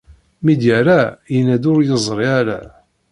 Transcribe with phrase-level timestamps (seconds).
[0.43, 1.01] Mi d-yerra
[1.33, 2.59] yenna-d ur yeẓri ara.